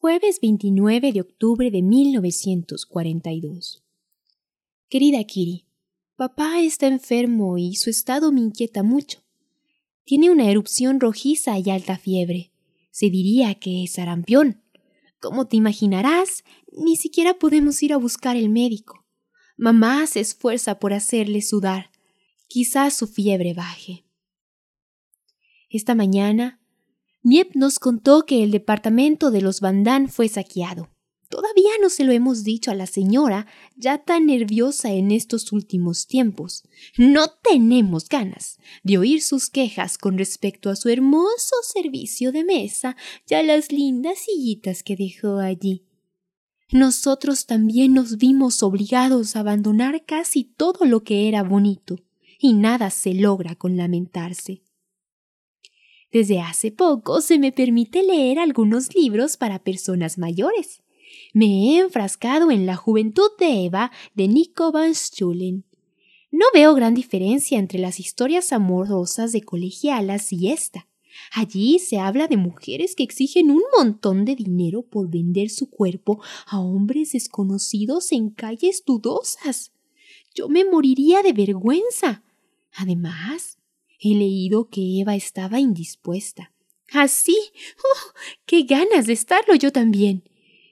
[0.00, 3.82] Jueves 29 de octubre de 1942.
[4.88, 5.66] Querida Kiri,
[6.14, 9.24] papá está enfermo y su estado me inquieta mucho.
[10.04, 12.52] Tiene una erupción rojiza y alta fiebre.
[12.92, 14.62] Se diría que es sarampión.
[15.18, 19.04] Como te imaginarás, ni siquiera podemos ir a buscar el médico.
[19.56, 21.90] Mamá se esfuerza por hacerle sudar.
[22.46, 24.04] Quizás su fiebre baje.
[25.68, 26.57] Esta mañana
[27.28, 30.88] Miep nos contó que el departamento de los Bandán fue saqueado.
[31.28, 36.06] Todavía no se lo hemos dicho a la señora, ya tan nerviosa en estos últimos
[36.06, 36.64] tiempos.
[36.96, 42.96] No tenemos ganas de oír sus quejas con respecto a su hermoso servicio de mesa
[43.28, 45.84] y a las lindas sillitas que dejó allí.
[46.72, 51.98] Nosotros también nos vimos obligados a abandonar casi todo lo que era bonito,
[52.40, 54.62] y nada se logra con lamentarse.
[56.10, 60.82] Desde hace poco se me permite leer algunos libros para personas mayores.
[61.34, 65.64] Me he enfrascado en La juventud de Eva de Nico van Schulen.
[66.30, 70.86] No veo gran diferencia entre las historias amorosas de colegialas y esta.
[71.32, 76.20] Allí se habla de mujeres que exigen un montón de dinero por vender su cuerpo
[76.46, 79.72] a hombres desconocidos en calles dudosas.
[80.34, 82.22] Yo me moriría de vergüenza.
[82.72, 83.58] Además,
[84.00, 86.52] He leído que Eva estaba indispuesta.
[86.92, 87.36] ¿Así?
[87.38, 88.12] ¿Ah, ¡Oh!
[88.46, 90.22] ¡Qué ganas de estarlo yo también!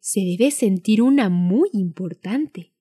[0.00, 2.72] Se debe sentir una muy importante.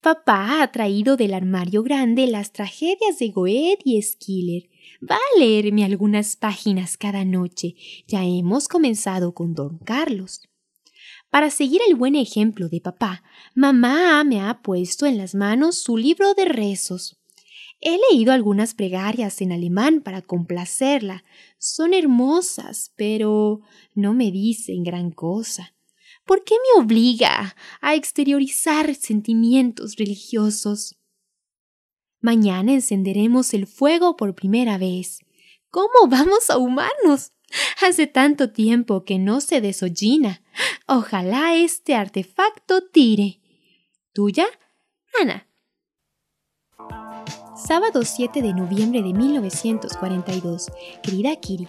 [0.00, 4.68] Papá ha traído del armario grande las tragedias de Goethe y Schiller.
[5.00, 7.74] Va a leerme algunas páginas cada noche.
[8.06, 10.42] Ya hemos comenzado con Don Carlos.
[11.30, 13.22] Para seguir el buen ejemplo de papá,
[13.54, 17.16] mamá me ha puesto en las manos su libro de rezos.
[17.86, 21.22] He leído algunas plegarias en alemán para complacerla.
[21.58, 23.60] Son hermosas, pero
[23.94, 25.74] no me dicen gran cosa.
[26.24, 30.96] ¿Por qué me obliga a exteriorizar sentimientos religiosos?
[32.22, 35.18] Mañana encenderemos el fuego por primera vez.
[35.68, 37.32] ¿Cómo vamos a humanos?
[37.82, 40.42] Hace tanto tiempo que no se desollina.
[40.86, 43.42] Ojalá este artefacto tire.
[44.14, 44.46] ¿Tuya?
[45.20, 45.46] Ana
[47.56, 50.70] sábado 7 de noviembre de 1942.
[51.02, 51.68] Querida Kiri,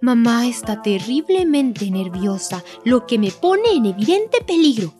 [0.00, 4.92] mamá está terriblemente nerviosa, lo que me pone en evidente peligro.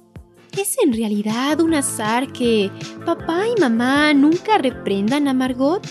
[0.57, 2.71] ¿Es en realidad un azar que
[3.07, 5.83] papá y mamá nunca reprendan a Margot?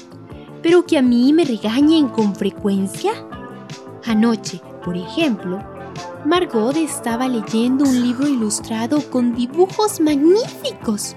[0.62, 3.12] ¿Pero que a mí me regañen con frecuencia?
[4.06, 5.60] Anoche, por ejemplo,
[6.26, 11.16] Margot estaba leyendo un libro ilustrado con dibujos magníficos.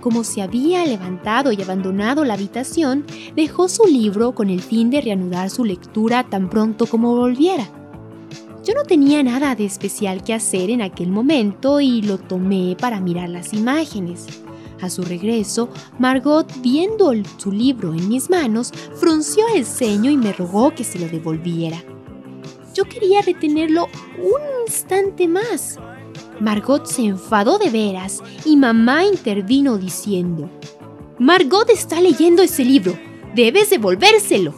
[0.00, 3.04] Como se había levantado y abandonado la habitación,
[3.34, 7.68] dejó su libro con el fin de reanudar su lectura tan pronto como volviera.
[8.64, 13.00] Yo no tenía nada de especial que hacer en aquel momento y lo tomé para
[13.00, 14.26] mirar las imágenes.
[14.80, 20.32] A su regreso, Margot, viendo su libro en mis manos, frunció el ceño y me
[20.32, 21.82] rogó que se lo devolviera.
[22.74, 23.88] Yo quería retenerlo
[24.18, 25.80] un instante más,
[26.40, 30.48] Margot se enfadó de veras y mamá intervino diciendo,
[31.18, 32.96] Margot está leyendo ese libro,
[33.34, 34.54] debes devolvérselo.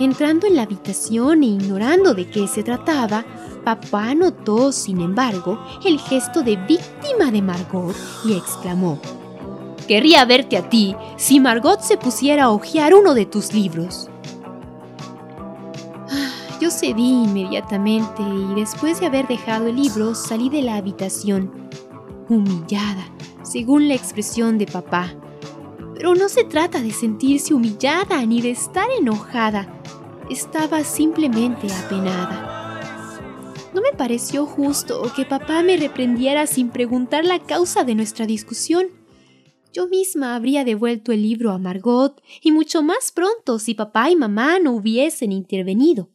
[0.00, 3.24] Entrando en la habitación e ignorando de qué se trataba,
[3.64, 7.94] papá notó, sin embargo, el gesto de víctima de Margot
[8.24, 9.00] y exclamó,
[9.86, 14.10] Querría verte a ti si Margot se pusiera a hojear uno de tus libros.
[16.66, 21.70] Yo cedí inmediatamente y después de haber dejado el libro salí de la habitación,
[22.28, 23.08] humillada,
[23.44, 25.14] según la expresión de papá.
[25.94, 29.80] Pero no se trata de sentirse humillada ni de estar enojada.
[30.28, 32.80] Estaba simplemente apenada.
[33.72, 38.88] No me pareció justo que papá me reprendiera sin preguntar la causa de nuestra discusión.
[39.72, 44.16] Yo misma habría devuelto el libro a Margot, y mucho más pronto si papá y
[44.16, 46.08] mamá no hubiesen intervenido.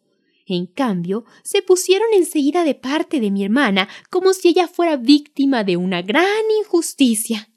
[0.45, 5.63] En cambio, se pusieron enseguida de parte de mi hermana como si ella fuera víctima
[5.63, 6.25] de una gran
[6.59, 7.47] injusticia.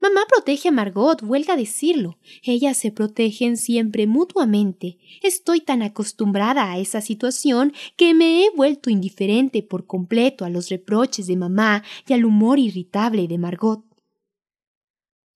[0.00, 2.18] Mamá protege a Margot, huelga a decirlo.
[2.42, 4.98] Ellas se protegen siempre mutuamente.
[5.22, 10.68] Estoy tan acostumbrada a esa situación que me he vuelto indiferente por completo a los
[10.68, 13.84] reproches de mamá y al humor irritable de Margot.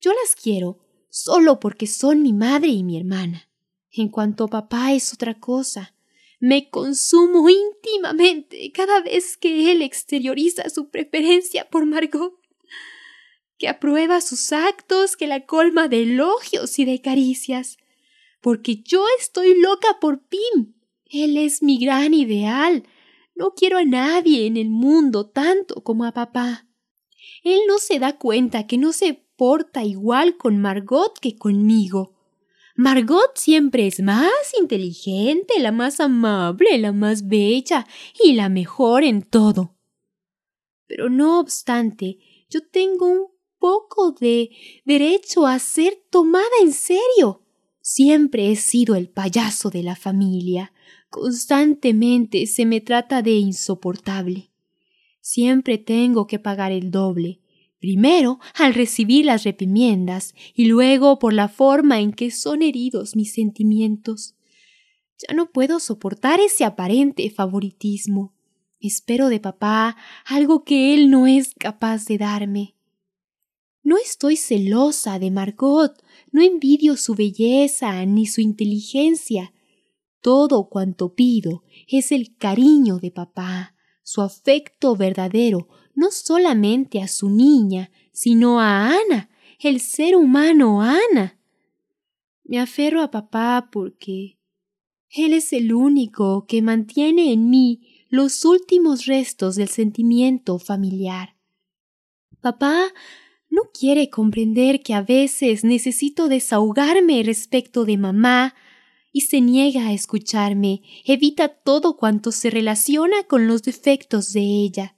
[0.00, 3.49] Yo las quiero solo porque son mi madre y mi hermana.
[3.91, 5.94] En cuanto a papá es otra cosa.
[6.40, 12.40] Me consumo íntimamente cada vez que él exterioriza su preferencia por Margot
[13.60, 17.76] que aprueba sus actos, que la colma de elogios y de caricias.
[18.40, 20.72] Porque yo estoy loca por Pim.
[21.04, 22.84] Él es mi gran ideal.
[23.34, 26.66] No quiero a nadie en el mundo tanto como a papá.
[27.44, 32.14] Él no se da cuenta que no se porta igual con Margot que conmigo.
[32.80, 37.86] Margot siempre es más inteligente, la más amable, la más bella
[38.24, 39.76] y la mejor en todo.
[40.86, 43.26] Pero no obstante, yo tengo un
[43.58, 44.48] poco de
[44.86, 47.42] derecho a ser tomada en serio.
[47.82, 50.72] Siempre he sido el payaso de la familia.
[51.10, 54.52] Constantemente se me trata de insoportable.
[55.20, 57.42] Siempre tengo que pagar el doble.
[57.80, 63.32] Primero al recibir las reprimiendas y luego por la forma en que son heridos mis
[63.32, 64.36] sentimientos.
[65.16, 68.34] Ya no puedo soportar ese aparente favoritismo.
[68.80, 69.96] Espero de papá
[70.26, 72.74] algo que él no es capaz de darme.
[73.82, 79.54] No estoy celosa de Margot, no envidio su belleza ni su inteligencia.
[80.20, 85.68] Todo cuanto pido es el cariño de papá, su afecto verdadero,
[86.00, 89.29] no solamente a su niña, sino a Ana,
[89.61, 91.38] el ser humano Ana.
[92.43, 94.38] Me aferro a papá porque
[95.11, 101.37] él es el único que mantiene en mí los últimos restos del sentimiento familiar.
[102.41, 102.87] Papá
[103.50, 108.55] no quiere comprender que a veces necesito desahogarme respecto de mamá
[109.12, 114.97] y se niega a escucharme, evita todo cuanto se relaciona con los defectos de ella.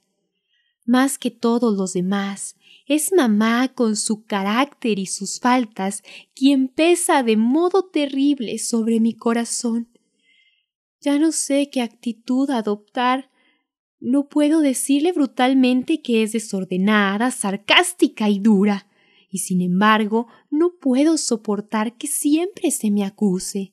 [0.85, 2.55] Más que todos los demás,
[2.87, 6.03] es mamá con su carácter y sus faltas
[6.35, 9.87] quien pesa de modo terrible sobre mi corazón.
[10.99, 13.29] Ya no sé qué actitud adoptar
[14.05, 18.85] no puedo decirle brutalmente que es desordenada, sarcástica y dura,
[19.29, 23.71] y sin embargo no puedo soportar que siempre se me acuse.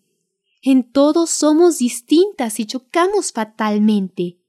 [0.63, 4.40] En todo somos distintas y chocamos fatalmente.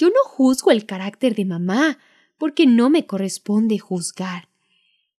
[0.00, 1.98] Yo no juzgo el carácter de mamá,
[2.38, 4.48] porque no me corresponde juzgar,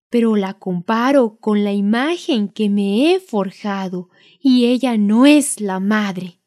[0.10, 5.80] pero la comparo con la imagen que me he forjado, y ella no es la
[5.80, 6.40] madre.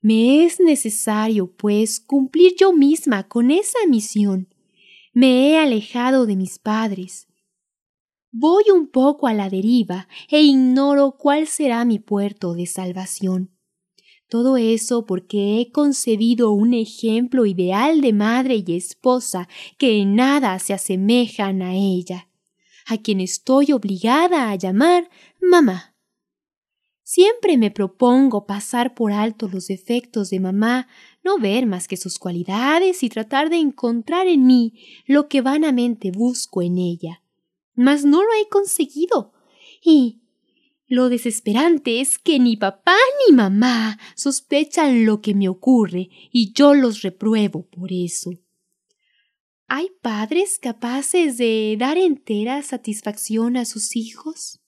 [0.00, 4.48] Me es necesario, pues, cumplir yo misma con esa misión.
[5.12, 7.28] Me he alejado de mis padres.
[8.30, 13.51] Voy un poco a la deriva e ignoro cuál será mi puerto de salvación.
[14.32, 19.46] Todo eso porque he concebido un ejemplo ideal de madre y esposa
[19.76, 22.30] que en nada se asemejan a ella,
[22.86, 25.98] a quien estoy obligada a llamar mamá.
[27.02, 30.88] Siempre me propongo pasar por alto los defectos de mamá,
[31.22, 34.72] no ver más que sus cualidades y tratar de encontrar en mí
[35.04, 37.22] lo que vanamente busco en ella.
[37.74, 39.34] Mas no lo he conseguido.
[39.84, 40.21] Y
[40.92, 42.94] lo desesperante es que ni papá
[43.26, 48.32] ni mamá sospechan lo que me ocurre y yo los repruebo por eso.
[49.68, 54.60] ¿Hay padres capaces de dar entera satisfacción a sus hijos?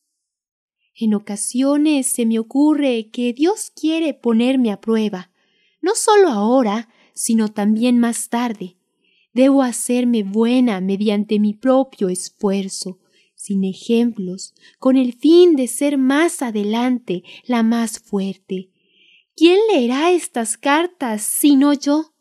[0.95, 5.31] En ocasiones se me ocurre que Dios quiere ponerme a prueba,
[5.83, 8.79] no solo ahora, sino también más tarde.
[9.35, 12.99] Debo hacerme buena mediante mi propio esfuerzo,
[13.45, 18.71] sin ejemplos, con el fin de ser más adelante la más fuerte.
[19.37, 22.15] ¿Quién leerá estas cartas sino yo?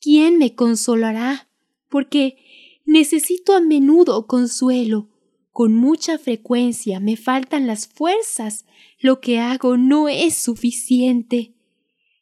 [0.00, 1.48] ¿Quién me consolará?
[1.88, 2.36] Porque
[2.84, 5.08] necesito a menudo consuelo,
[5.50, 8.66] con mucha frecuencia me faltan las fuerzas.
[9.00, 11.54] Lo que hago no es suficiente.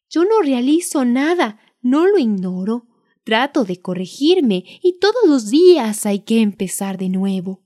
[0.09, 2.87] Yo no realizo nada, no lo ignoro.
[3.23, 7.64] Trato de corregirme y todos los días hay que empezar de nuevo.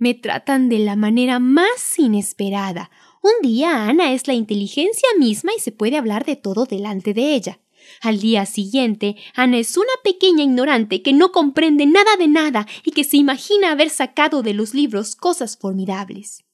[0.00, 2.90] Me tratan de la manera más inesperada.
[3.22, 7.34] Un día Ana es la inteligencia misma y se puede hablar de todo delante de
[7.34, 7.60] ella.
[8.00, 12.92] Al día siguiente, Ana es una pequeña ignorante que no comprende nada de nada y
[12.92, 16.44] que se imagina haber sacado de los libros cosas formidables.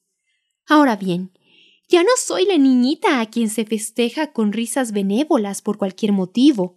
[0.67, 1.31] Ahora bien,
[1.89, 6.75] ya no soy la niñita a quien se festeja con risas benévolas por cualquier motivo.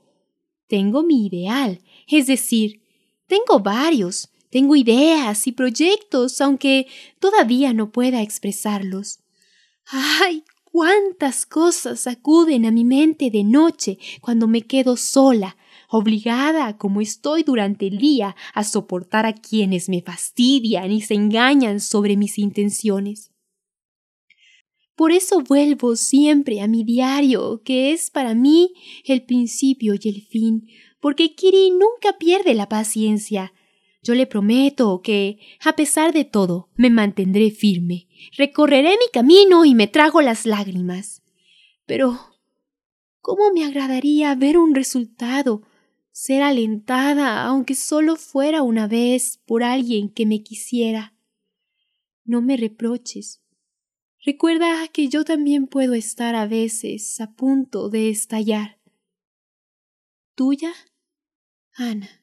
[0.68, 2.84] Tengo mi ideal, es decir,
[3.26, 6.88] Tengo varios, tengo ideas y proyectos, aunque
[7.20, 9.20] todavía no pueda expresarlos.
[9.86, 10.44] ¡Ay!
[10.72, 15.58] cuántas cosas acuden a mi mente de noche cuando me quedo sola,
[15.90, 21.80] obligada como estoy durante el día a soportar a quienes me fastidian y se engañan
[21.80, 23.32] sobre mis intenciones.
[24.96, 28.74] Por eso vuelvo siempre a mi diario, que es para mí
[29.06, 30.68] el principio y el fin,
[31.00, 33.54] porque Kiri nunca pierde la paciencia.
[34.02, 39.76] Yo le prometo que, a pesar de todo, me mantendré firme, recorreré mi camino y
[39.76, 41.22] me trago las lágrimas.
[41.86, 42.18] Pero,
[43.20, 45.64] ¿cómo me agradaría ver un resultado,
[46.12, 51.14] ser alentada, aunque solo fuera una vez, por alguien que me quisiera?
[52.24, 53.42] No me reproches.
[54.24, 58.80] Recuerda que yo también puedo estar a veces a punto de estallar.
[60.36, 60.74] Tuya,
[61.74, 62.19] Ana.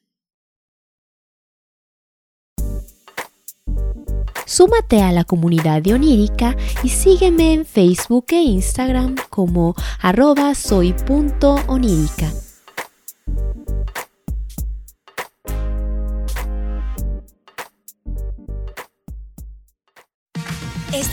[4.47, 12.46] Súmate a la comunidad de Onírica y sígueme en Facebook e Instagram como arroba soy.onírica.